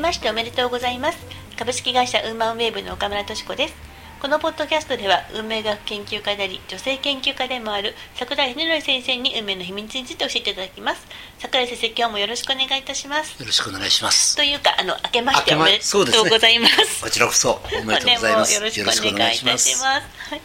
[0.00, 1.18] ましておめでとうございます。
[1.56, 3.74] 株式会社ウーマンウェーブの岡村敏子です。
[4.20, 11.06] このポッドキャストでは運命学研究家であり女性研究家でもある桜井秀則先生に運命の秘密について教えていただきます。
[11.38, 13.38] 桜井先生今日もよろしくお願いいたします。
[13.38, 14.34] よろしくお願いします。
[14.34, 18.54] というかあの明けましておめでとうございます、ね、こちらこそおめでとうございます。
[18.58, 19.84] よろしくお願いいたします。
[19.84, 20.00] は
[20.34, 20.40] い、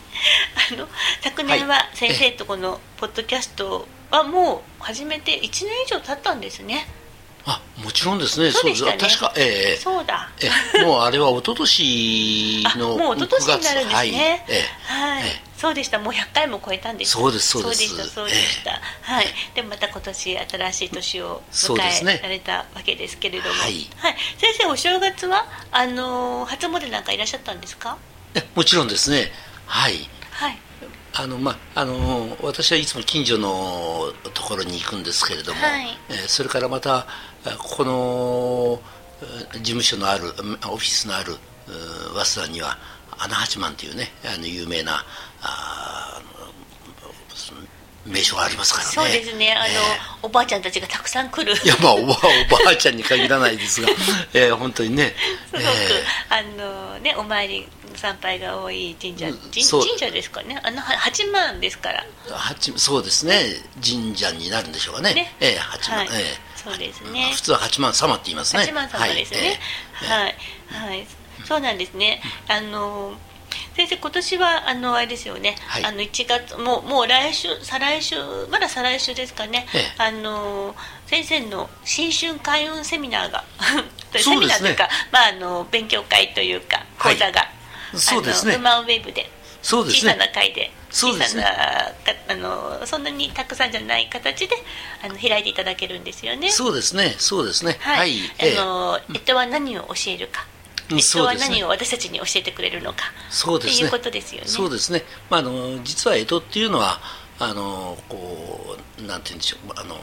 [0.72, 0.88] あの
[1.23, 6.86] 昨年は先生とこのポッドキャストはもう始めて1年以上経ったんですね
[7.45, 8.98] あもちろんですね、そうですね。
[9.00, 10.30] 確か、ええそうだ。
[10.76, 14.66] えもうあれは一昨年の もう一昨年になるんですね、はい、ええ。
[14.84, 15.23] はい、
[15.58, 17.12] そうでした、もう100回も超えたんです。
[17.12, 17.88] そうですそうです。
[17.88, 27.98] そうでした、そうでした、はい、でもまた今年新しい年を迎えられたわけですけれども、はい、はい、先生、お正月はあの初詣なんかいらっしゃったんですか？
[28.55, 29.32] もちろんですね、
[29.66, 30.08] はい。
[30.32, 30.58] はい。
[31.13, 37.05] あのまあ、あの私はいつも近所のところに行くんですけれども、はい、えー、それからまた
[37.58, 38.82] ここの
[39.54, 40.28] 事務所のある
[40.70, 41.36] オフィスのある
[42.14, 42.78] 早稲田には
[43.18, 45.04] 穴八幡というねあの有名な
[45.42, 46.22] あ
[48.06, 48.92] 名所がありますからね。
[48.92, 49.54] そうですね。
[49.54, 49.80] あの、えー、
[50.24, 51.54] おばあちゃんたちがたくさん来る。
[51.64, 52.18] いやまあおばおば
[52.72, 53.90] あちゃんに限らないですが、
[54.34, 55.14] えー、本当にね。
[55.50, 56.42] すごく、えー、あ
[56.94, 57.68] のねお参り
[58.02, 59.27] 参拝が多い神社。
[59.27, 60.60] 神神社ですかね。
[60.63, 62.04] あの八幡ですから。
[62.32, 63.35] 八そうですね。
[63.76, 65.13] 神社になるんでしょうかね。
[65.13, 67.31] ね、えー、八幡、はい、えー、そうですね。
[67.35, 68.63] 普通は八幡様って言いますね。
[68.63, 69.59] 八幡様ですね。
[69.94, 70.35] はい、
[70.69, 71.06] はい、
[71.46, 72.24] そうなんですね。
[72.47, 73.13] あの
[73.75, 78.16] 先生今年はあのあれですよね、はい、あの1月もうもう来週再来週
[78.50, 80.74] まだ再来週ですかね、ええ、あの
[81.06, 83.44] 先生の新春開運セミナーが。
[84.12, 87.60] セミナーというか、まああの勉強会というか講座が、はい
[87.94, 88.56] そうですね。
[88.56, 89.30] ウマンウェブで
[89.62, 91.46] 小さな会で小さな、
[92.30, 94.56] あのそんなにたくさんじゃない形で
[95.03, 96.50] あの開いていただけるんですよね。
[96.50, 97.16] そうですね。
[97.18, 97.78] そうですね。
[97.80, 98.19] はい。
[98.57, 100.46] あの、えっとは何を教えるか。
[100.90, 103.13] えっとは何を私たちに教えてくれるのか。
[103.30, 103.74] そうですね。
[103.74, 104.47] っていうことですよね。
[104.47, 105.03] そうですね。
[105.30, 107.00] まああの実は江戸っていうのは
[107.40, 109.97] あのこうなんて言うんでしょうあの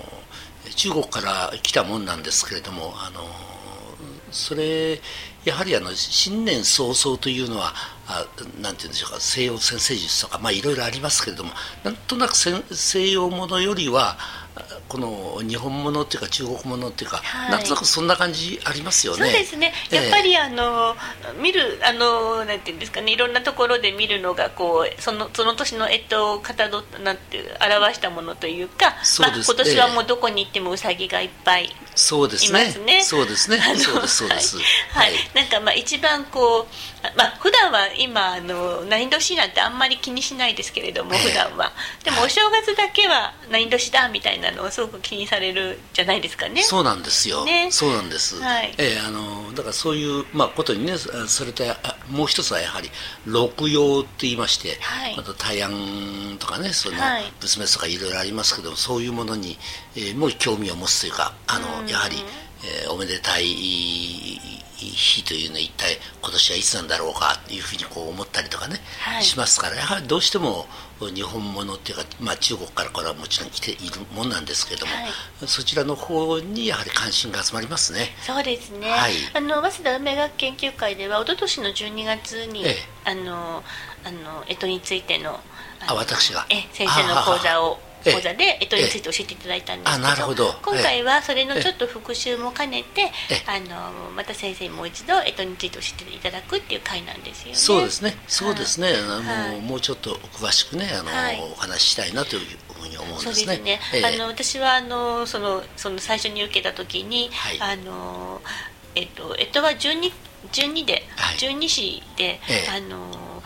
[0.75, 3.21] 中国から来たもんなんですけれどもあの
[4.31, 5.01] それ
[5.45, 7.73] やはりあの新年早々というのは
[8.07, 8.27] あ
[8.61, 11.51] なんて言うんでしょうか西洋先生術とか、まあ、いろいろありますけれども
[11.85, 14.19] なんとなく西洋ものよりは
[14.89, 19.25] この日本ものっていうか中国ものっていうか、はい、なんとなくそんな感じありますよね。
[19.25, 19.73] そうですね。
[19.91, 20.95] やっぱり、えー、あの
[21.41, 32.73] 見るあのなんていうんですかね、いろんなところで見るのがこうそのその年のえっとかたどなんて表したものというか、そうです、まあ、今年はもうどこに行ってもうさぎがいっぱいそうですね。
[32.87, 33.59] ねそうですね。
[33.77, 34.57] そうですそうです。
[34.57, 35.13] はい。
[35.13, 41.73] はい、なんかまあ一番こうまあ普段は今あの何年なんてあんまり気にしないですけれども、普段は。
[42.05, 46.63] でもお正月だけは何年だみたいなのをすごく気にされるじゃないですかね。
[46.63, 47.45] そうなんですよ。
[47.45, 48.41] ね、そうなんです。
[48.41, 51.65] はい、えー、あのだからそういうまあことにねそれと
[52.11, 52.91] もう一つはやはり
[53.27, 56.97] 六曜って言いまして、はい、あと大安とかねその
[57.41, 59.59] 仏滅とかいろいろありますけど、そういうものに、
[59.97, 62.17] えー、もう興味を持つというかあのやはり、
[62.85, 63.47] えー、おめでたい
[64.87, 69.77] 日というのは一体今年はいつなんだろうかというふうにこう思ったりとかね、はい、しますから。
[69.77, 70.67] やはりどうしても
[71.01, 75.05] 日本ものっていうか、まあ、中国からこれはもちろん来ているもんなんですけれども、はい、
[75.47, 78.09] そちらの方にやはり関心が集まりますね。
[78.21, 82.75] そうですね、はい、あの早稲田梅学研究会では一昨年の12月に、ええ、
[83.05, 83.63] あの
[84.05, 85.39] あの干支についての
[85.87, 86.47] あ私が。
[86.51, 90.55] え先生の講座を講座で干支について教えていただいたんですけど,、なるほど。
[90.63, 93.11] 今回はそれのちょっと復習も兼ねて、
[93.47, 97.55] あのまた先生もう一度干支について教えていただくっていう会なんですよね。
[97.55, 98.17] そうですね。
[98.27, 103.33] そうですね、あのもうちょっと詳しくねあの、お話ししたいなというふうに思うんですね。
[103.35, 107.31] そうですね、あの私はあのそのその最初に受けた時に、
[107.61, 108.41] あの
[108.95, 110.13] えっと、えっとは12
[110.53, 112.41] 12で、はい、12子で、
[112.75, 113.43] あの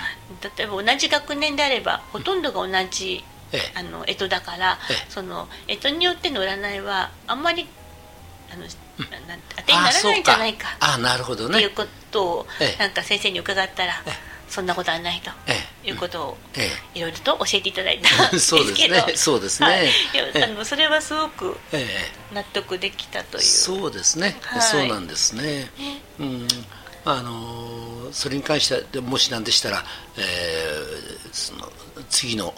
[0.56, 3.25] 例えば同じ学年であればほとんどが同じ
[3.75, 4.78] あの干支だから、
[5.08, 7.66] その干支によっての占いはあんまり
[8.52, 12.46] あの、うん、当てにならないんじゃないかあなるほど、ね、っていうことを、
[12.78, 13.94] なんか先生に伺ったら、
[14.49, 15.31] そんなことはないと
[15.88, 16.37] いうことを
[16.94, 21.56] いろいろと教えていただいたんですけど、そうですね、はい、あのそれはすごく
[22.34, 25.70] 納得できたという、そうですね、そうなんですね、
[26.20, 26.49] うん。
[27.04, 29.82] あのそれに関してはもし何でしたら、
[30.16, 31.72] えー、その
[32.10, 32.54] 次の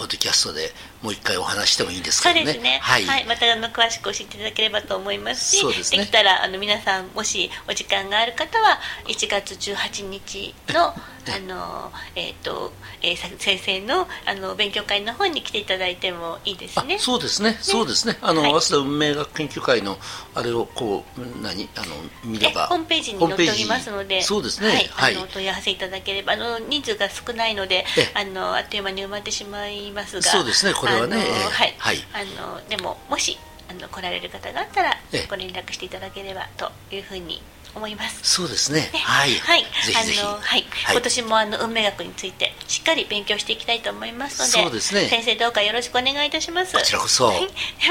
[0.00, 2.40] ポッドキャストでもう一回お話してもいいですかね。
[2.40, 2.78] そうですね。
[2.82, 10.94] はい、はい、またあの詳しく教えていただければと思いますし、で、ね、きたらあの皆さんもしお時間がある方は1月18日の
[11.28, 16.98] あのえっ、ー、と、えー、先生のあの勉強会の方に来ていただいてもいいですね。
[16.98, 17.58] そうですね。
[17.60, 18.16] そうですね。
[18.22, 19.98] あの、はい、早稲田運命学研究会の
[20.34, 21.94] あれをこう何あの
[22.24, 24.88] 見ればホームページに載っておりますので、そうですね。
[24.92, 25.16] はい。
[25.16, 30.74] あの問い合わせいただければあの人数が少ないので、あのあっという間に埋まってしまいますが、そうですね。
[30.74, 33.38] これはね、はい、はい、あのでももし
[33.68, 34.96] あの来られる方があったら
[35.28, 37.42] ご連絡していただければというふうに
[37.74, 38.20] 思います。
[38.22, 38.90] そうですね。
[38.92, 39.34] はい。
[39.34, 39.62] はい。
[39.62, 45.08] ぜひぜひあのはい、はい、今年もあの運命学についてしっかり勉強していきたいと思いますので、ですね。
[45.08, 46.74] 先生どうかよろしくお願いいたします。
[46.74, 47.26] こちらこそ。
[47.26, 47.46] はい、で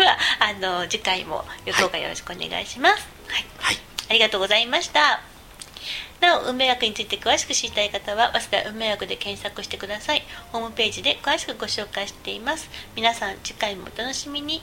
[0.05, 1.45] はあの次回も
[1.79, 3.07] どうかよろしくお願いします。
[3.27, 3.45] はい。
[3.57, 3.77] はい。
[4.09, 5.21] ありがとうございました。
[6.19, 10.23] なお運命学について詳しく知りたい方は早稲田運命学で検索してください。
[10.51, 12.69] ホームページで詳しくご紹介しています。
[12.95, 14.61] 皆さん次回もお楽しみに。